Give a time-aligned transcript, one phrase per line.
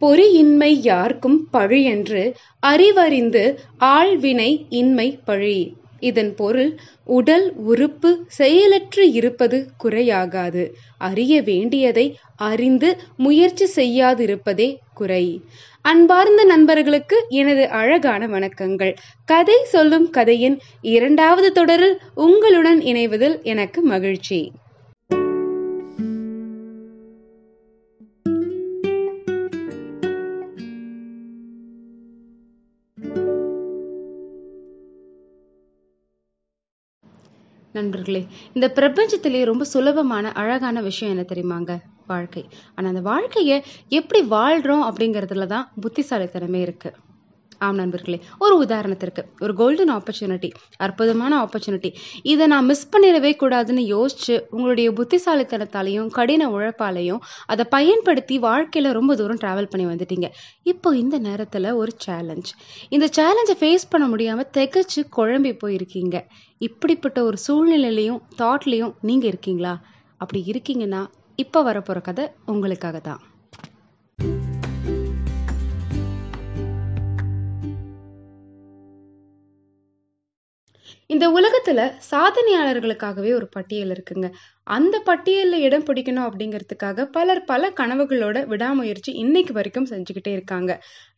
[0.00, 2.22] பொறியின்மை யார்க்கும் பழியென்று
[2.66, 3.42] அறிவறிந்து
[3.80, 5.76] ஆள்வினை இன்மை பழி.
[6.00, 10.64] இதன் பொருள் உடல் உறுப்பு செயலற்று இருப்பது குறையாகாது.
[10.98, 15.40] அறிய வேண்டியதை அறிந்து முயற்சி செய்யாதிருப்பதே குறை.
[15.82, 18.94] அன்பார்ந்த நண்பர்களுக்கு எனது அழகான வணக்கங்கள்.
[19.24, 24.40] கதை சொல்லும் கதையின் இரண்டாவது தொடரில் உங்களுடன் இணைவதில் எனக்கு மகிழ்ச்சி.
[37.78, 38.22] நண்பர்களே
[38.52, 41.72] இந்த பிரபஞ்சத்திலே ரொம்ப சுலபமான அழகான விஷயம் என்ன தெரியுமாங்க?
[42.06, 42.42] வாழ்க்கை.
[42.74, 43.56] ஆனால் அந்த வாழ்க்கையை
[43.98, 46.96] எப்படி வாழ்கிறோம் அப்படிங்கறதுல தான் புத்திசாலித்தனமே இருக்குது
[47.60, 51.90] ஆம் நண்பர்களே ஒரு உதாரணத்திற்கு ஒரு கோல்டன் ஆப்பர்ச்சுனிட்டி அற்புதமான ஆப்பர்ச்சுனிட்டி
[52.22, 59.36] இதை நான் மிஸ் பண்ணிடவே கூடாதுன்னு யோசிச்சு உங்களுடைய புத்திசாலித்தனத்தாலையும் கடின உழைப்பாலையும் அதை பயன்படுத்தி வாழ்க்கையில ரொம்ப தூரம்
[59.36, 60.28] டிராவல் பண்ணி வந்துட்டீங்க.
[60.62, 62.50] இப்போ இந்த நேரத்துல ஒரு சேலஞ்ச்
[62.88, 66.16] இந்த சேலஞ்சை ஃபேஸ் பண்ண முடியாம திகச்சு குழம்பி போயிருக்கீங்க.
[66.58, 69.74] இப்படிப்பட்ட ஒரு சூழ்நிலையிலையும் தாட்லையும் நீங்க இருக்கீங்களா?
[70.16, 71.02] அப்படி இருக்கீங்கன்னா
[71.36, 73.22] இப்போ வரப்போகிற கதை உங்களுக்காக தான்
[81.10, 81.80] இந்த உலகத்துல
[82.10, 84.28] சாதனையாளர்களுக்காகவே ஒரு பட்டியல் இருக்குங்க.
[84.66, 90.72] அந்த பட்டியலில் இடம் பிடிக்கணும் அப்படிங்கிறதுக்காக பலர் பல கனவுகளோட விடாமுயற்சி இன்னைக்கு வரைக்கும் செஞ்சுக்கிட்டே இருக்காங்க.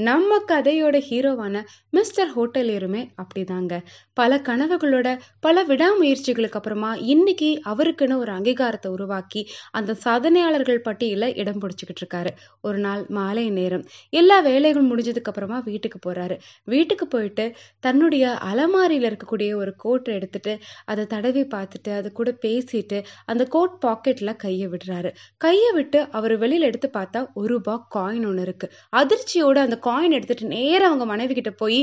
[0.00, 1.56] நம்ம கதையோட ஹீரோவான
[1.90, 3.74] மிஸ்டர் ஹோட்டலியருமே அப்படிதாங்க.
[4.12, 5.08] பல கனவுகளோட
[5.40, 12.32] பல விடாமுயற்சிகளுக்கு அப்புறமா இன்னைக்கு அவருக்குன்னு ஒரு அங்கீகாரத்தை உருவாக்கி அந்த சாதனையாளர்கள் பட்டியலில் இடம் பிடிச்சிக்கிட்டு இருக்காரு.
[12.60, 13.84] ஒரு நாள் மாலை நேரம்.
[14.12, 16.38] எல்லா வேலைகளும் முடிஞ்சதுக்கு அப்புறமா வீட்டுக்கு போறாரு.
[16.64, 17.46] வீட்டுக்கு போயிட்டு
[17.80, 20.52] தன்னுடைய அலமாரியில இருக்கக்கூடிய ஒரு கோட்டை எடுத்துட்டு
[20.84, 22.98] அதை தடவி பார்த்துட்டு அது கூட பேசிட்டு
[23.34, 25.12] அந்த கோட் பாக்கெட்ல கையை விடுறாரு.
[25.44, 28.66] கையை விட்டு அவர் வெளியில எடுத்து பார்த்தா ஒரு ரூபா காயின் ஒன்று இருக்கு.
[28.96, 31.80] அதிர்ச்சியோட அந்த காயின் எடுத்துட்டு நேரம் அவங்க மனைவி கிட்ட போய்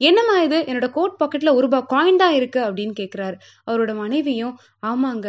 [0.00, 0.58] என்னம்மா இது?
[0.68, 2.60] என்னோட கோட் பாக்கெட்ல ஒரு ரூபாய் காயின் தான் இருக்கு.
[2.68, 3.36] அப்படின்னு கேட்கிறாரு
[3.70, 4.54] அவரோட மனைவியும்
[4.86, 5.26] ஆமாங்க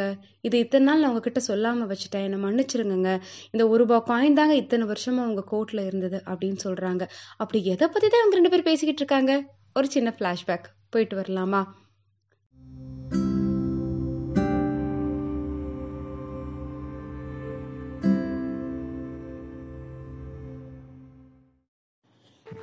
[0.47, 2.25] இது இத்தனை நாள் நான் உங்ககிட்ட சொல்லாம வச்சுட்டேன்.
[2.27, 3.11] என்னை மன்னிச்சிருங்க
[3.51, 6.19] இந்த ஒரு ரூபாய் காயின் தாங்க இத்தனை வருஷமா உங்க கோட்ல இருந்தது.
[6.25, 7.05] அப்படின்னு சொல்றாங்க.
[7.37, 9.33] அப்படி எதை பத்தி தான் இவங்க ரெண்டு பேரும் பேசிக்கிட்டு இருக்காங்க?
[9.73, 11.61] ஒரு சின்ன பிளாஷ்பேக் போயிட்டு வரலாமா?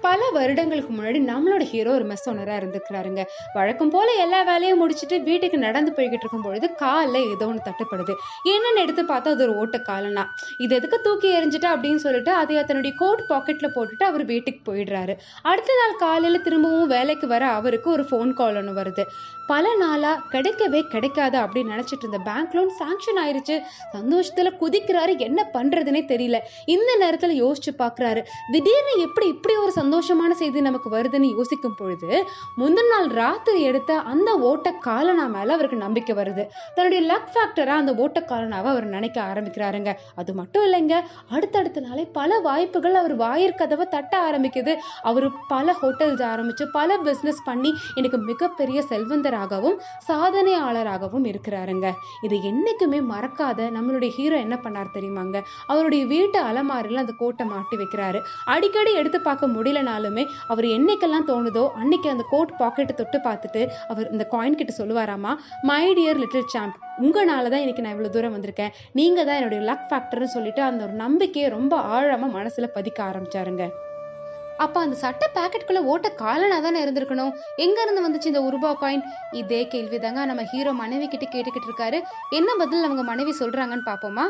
[0.01, 3.23] பல வருடங்களுக்கு முன்னாடி நம்மளோட ஹீரோ ஒரு மெஸ் ஓனராக இருந்துக்கிறாருங்க
[3.55, 8.15] வழக்கம் போல எல்லா வேலையும் முடிச்சுட்டு வீட்டுக்கு நடந்து போய்கிட்டு இருக்கும் பொழுது காலில் ஏதோ ஒன்று தட்டுப்படுது.
[8.53, 10.25] என்னென்னு எடுத்து பார்த்தா அது ஒரு ஓட்ட காலனா.
[10.59, 15.17] இது எதுக்கு தூக்கி எறிஞ்சிட்டா அப்படின்னு சொல்லிட்டு அதை தன்னுடைய கோட் பாக்கெட்டில் போட்டுட்டு அவர் வீட்டுக்கு போயிடுறாரு.
[15.43, 19.05] அடுத்த நாள் காலையில் திரும்பவும் வேலைக்கு வர அவருக்கு ஒரு ஃபோன் கால் ஒன்று வருது.
[19.47, 23.57] பல நாளாக கிடைக்கவே கிடைக்காது அப்படின்னு நினச்சிட்டு இருந்த பேங்க் லோன் சாங்ஷன் ஆயிடுச்சு
[23.93, 25.19] சந்தோஷத்தில் குதிக்கிறாரு.
[25.19, 26.39] என்ன பண்ணுறதுனே தெரியல.
[26.67, 28.21] இந்த நேரத்தில் யோசிச்சு பார்க்குறாரு.
[28.53, 32.09] திடீர்னு எப்படி இப்படி ஒரு சந்தோஷம் சந்தோஷமான செய்தி நமக்கு வருதுன்னு யோசிக்கும் பொழுது
[32.61, 36.43] முந்தின நாள் ராத்திரி எடுத்த அந்த ஓட்ட காலனா மேல அவருக்கு நம்பிக்கை வருது.
[36.75, 39.93] தன்னுடைய லக் ஃபேக்டரா அந்த ஓட்ட காலனாவை அவர் நினைக்க ஆரம்பிக்கிறாருங்க.
[40.15, 40.95] அது மட்டும் இல்லைங்க
[41.29, 44.75] அடுத்தடுத்த நாளே பல வாய்ப்புகள் அவர் வாயிற்கதவை தட்ட ஆரம்பிக்குது.
[45.03, 49.77] அவர் பல ஹோட்டல்ஸ் ஆரம்பிச்சு பல பிசினஸ் பண்ணி எனக்கு மிகப்பெரிய செல்வந்தராகவும்
[50.09, 51.87] சாதனையாளராகவும் இருக்கிறாருங்க.
[52.29, 55.37] இது என்னைக்குமே மறக்காத நம்மளுடைய ஹீரோ என்ன பண்ணார் தெரியுமாங்க?
[55.67, 58.21] அவருடைய வீட்டு அலமாரில அந்த கோட்டை மாட்டி வைக்கிறாரு.
[58.55, 64.11] அடிக்கடி எடுத்து பார்க்க முடியல முடியலனாலுமே அவர் என்னைக்கெல்லாம் தோணுதோ அன்னைக்கு அந்த கோட் பாக்கெட்டை தொட்டு பார்த்துட்டு அவர்
[64.15, 65.33] இந்த காயின் கிட்ட சொல்லுவாராமா
[65.71, 68.73] மை டியர் லிட்டில் சாம்ப் உங்களால தான் இன்னைக்கு நான் இவ்வளவு தூரம் வந்திருக்கேன்.
[68.99, 73.65] நீங்க தான் என்னுடைய லக் ஃபேக்டர்னு சொல்லிட்டு அந்த ஒரு நம்பிக்கையை ரொம்ப ஆழமா மனசுல பதிக்க ஆரம்பிச்சாருங்க.
[74.65, 77.33] அப்போ அந்த சட்டை பாக்கெட்டுக்குள்ள ஓட்ட காலனா தானே இருந்திருக்கணும்.
[77.65, 79.07] எங்க இருந்து வந்துச்சு இந்த ஒரு காயின்
[79.41, 82.01] இதே கேள்விதாங்க நம்ம ஹீரோ மனைவி கிட்ட கேட்டுக்கிட்டு இருக்காரு.
[82.39, 84.27] என்ன பதில் அவங்க மனைவி சொல்றாங்கன்னு பாப்போமா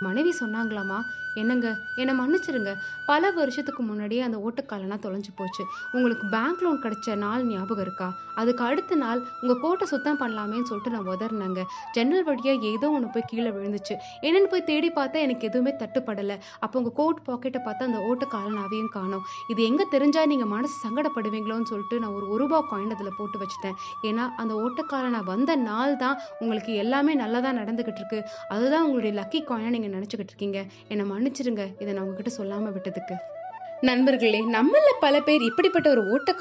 [0.00, 0.98] மனைவி சொன்னாங்களாமா?
[1.40, 1.68] என்னங்க?
[2.00, 2.72] என்னை மன்னிச்சிருங்க.
[3.06, 5.62] பல வருஷத்துக்கு முன்னாடியே அந்த ஓட்டக்காலனா தொலைஞ்சு போச்சு.
[5.92, 8.08] உங்களுக்கு பேங்க் லோன் கிடைச்ச நாள் ஞாபகம் இருக்கா?
[8.34, 11.62] அதுக்கு அடுத்த நாள் உங்கள் கோட்டை சுத்தம் பண்ணலாமேன்னு சொல்லிட்டு நான் உதறினேங்க.
[11.92, 13.94] ஜன்னல் வழியாக ஏதோ ஒன்று போய் கீழே விழுந்துச்சு.
[14.20, 16.36] என்னென்னு போய் தேடி பார்த்தா எனக்கு எதுவுமே தட்டுப்படலை.
[16.60, 19.24] அப்போ உங்கள் கோட் பாக்கெட்டை பார்த்தா அந்த ஓட்டக்காலனாவையும் காணோம்.
[19.54, 23.76] இது எங்கே தெரிஞ்சா நீங்கள் மனசு சங்கடப்படுவீங்களோன்னு சொல்லிட்டு நான் ஒரு ஒரு ரூபா காயின் அதில் போட்டு வச்சுட்டேன்.
[24.02, 28.22] ஏன்னா அந்த ஓட்டக்காலனா வந்த நாள் தான் உங்களுக்கு எல்லாமே நல்லதாக நடந்துக்கிட்டு இருக்கு.
[28.48, 33.16] அதுதான் உங்களுடைய லக்கி காயினை நீங்கள் நினச்சிக்கிட்டு இருக்கீங்க என்னை மன்னிச்சிருங்க இதை நான் உங்ககிட்ட சொல்லாமல் விட்டதுக்கு.
[33.80, 36.32] நண்பர்களே நம்மள பல பேர் இப்படிப்பட்ட ஒரு ஓட்ட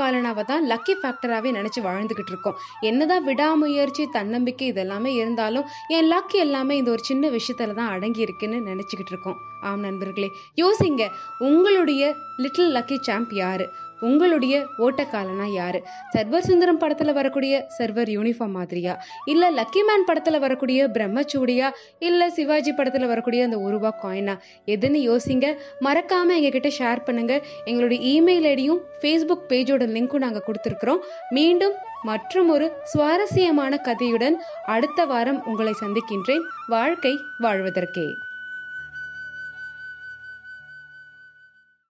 [0.43, 2.55] தான் லக்கி ஃபேக்டராகவே நினச்சி வாழ்ந்துக்கிட்டு இருக்கோம்.
[2.81, 8.55] என்னதான் விடாமுயற்சி தன்னம்பிக்கை இதெல்லாமே இருந்தாலும் என் லக் எல்லாமே இந்த ஒரு சின்ன விஷயத்துல தான் அடங்கி இருக்குன்னு
[8.55, 9.37] நினச்சிக்கிட்டு இருக்கோம்.
[9.61, 11.07] ஆம் நண்பர்களே யோசிங்க
[11.39, 13.73] உங்களுடைய லிட்டில் லக்கி சாம்ப் யாரு?
[13.99, 15.83] உங்களுடைய ஓட்டக்காலனா யாரு?
[16.13, 19.03] சர்வர் சுந்தரம் படத்துல வரக்கூடிய சர்வர் யூனிஃபார்ம் மாதிரியா?
[19.25, 21.69] இல்ல லக்கி மேன் படத்துல வரக்கூடிய பிரம்மச்சூடியா?
[21.99, 25.57] இல்ல சிவாஜி படத்துல வரக்கூடிய அந்த ஒரு ரூபா காயினா எதுன்னு யோசிங்க.
[25.81, 27.43] மறக்காம எங்ககிட்ட ஷேர் பண்ணுங்க.
[27.65, 30.99] எங்களுடைய இமெயில் ஐடியும் ஃபேஸ்புக் பேஜோட லிங்க்கும் நாங்க கொடுத்துருக்குறோம்.
[31.29, 34.33] மீண்டும் மற்றும் ஒரு சுவாரஸ்யமான கதையுடன்
[34.65, 36.41] அடுத்த வாரம் உங்களை சந்திக்கின்றேன்.
[36.67, 38.24] வாழ்க்கை வாழ்வதற்கே.